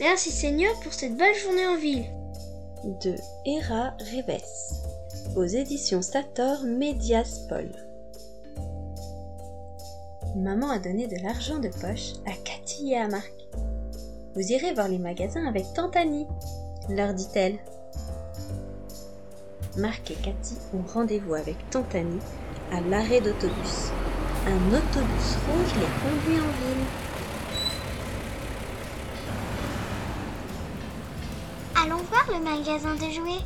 [0.00, 2.06] Merci Seigneur pour cette belle journée en ville.
[3.02, 3.14] De
[3.44, 7.70] Hera Reves, aux éditions Sator Medias Paul.
[10.36, 13.30] Maman a donné de l'argent de poche à Cathy et à Marc.
[14.34, 16.26] Vous irez voir les magasins avec Tante Annie,
[16.88, 17.58] leur dit-elle.
[19.76, 21.94] Marc et Cathy ont rendez-vous avec Tante
[22.72, 23.90] à l'arrêt d'autobus.
[24.46, 27.09] Un autobus rouge les conduit en ville.
[31.82, 33.44] Allons voir le magasin de jouets.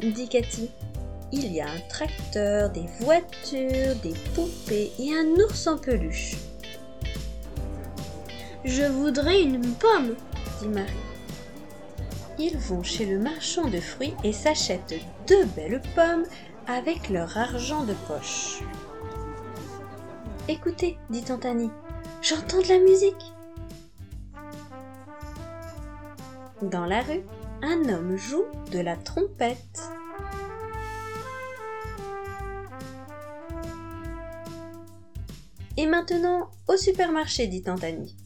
[0.00, 0.70] dit Cathy.
[1.30, 6.34] Il y a un tracteur, des voitures, des poupées et un ours en peluche.
[8.64, 10.16] Je voudrais une pomme,
[10.60, 10.90] dit Marie.
[12.40, 16.24] Ils vont chez le marchand de fruits et s'achètent deux belles pommes
[16.66, 18.62] avec leur argent de poche.
[20.48, 21.70] Écoutez, dit Tante Annie,
[22.20, 23.32] j'entends de la musique.
[26.62, 27.22] Dans la rue,
[27.62, 29.80] un homme joue de la trompette.
[35.76, 38.16] Et maintenant, au supermarché, dit Tante Annie.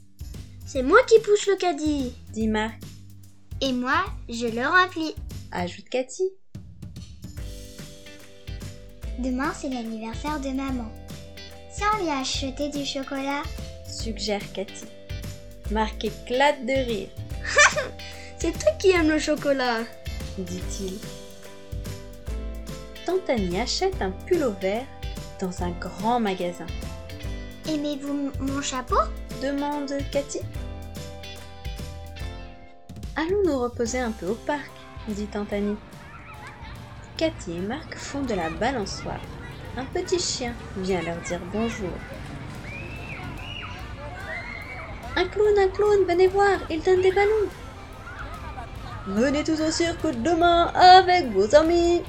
[0.67, 2.83] C'est moi qui pousse le caddie, dit Marc.
[3.61, 5.15] Et moi, je le remplis.
[5.53, 6.25] Ajoute Cathy.
[9.21, 10.91] Demain, c'est l'anniversaire de maman.
[11.71, 13.43] Si on lui a acheté du chocolat,
[13.87, 14.87] suggère Cathy.
[15.71, 17.09] Marc éclate de rire.
[18.45, 19.79] c'est toi qui aimes le chocolat,
[20.37, 20.99] dit-il.
[23.07, 24.85] Tante Annie achète un pull vert
[25.41, 26.67] dans un grand magasin.
[27.67, 28.99] Aimez-vous mon chapeau?
[29.43, 30.41] Demande Cathy.
[33.17, 34.71] Allons nous reposer un peu au parc,
[35.09, 35.79] dit Tante Annie.
[37.17, 39.23] Cathy et Marc font de la balançoire.
[39.79, 41.89] Un petit chien vient leur dire bonjour.
[45.17, 47.49] Un clown, un clown, venez voir, il donne des ballons.
[49.07, 52.03] Venez tous au cirque demain avec vos amis,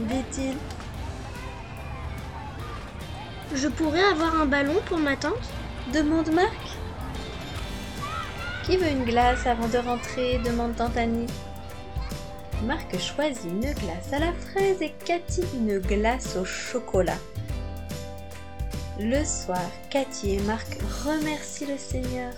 [0.00, 0.56] dit-il.
[3.54, 5.34] Je pourrais avoir un ballon pour ma tante
[5.92, 6.50] demande Marc.
[8.64, 11.28] Qui veut une glace avant de rentrer demande Tante Annie.
[12.64, 17.18] Marc choisit une glace à la fraise et Cathy une glace au chocolat.
[18.98, 22.32] Le soir, Cathy et Marc remercient le Seigneur.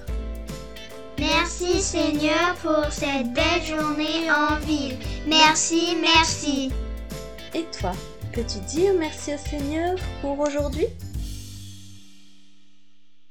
[1.19, 4.97] Merci Seigneur pour cette belle journée en ville.
[5.27, 6.71] Merci, merci.
[7.55, 7.93] Et toi,
[8.33, 10.87] peux-tu dire merci au Seigneur pour aujourd'hui?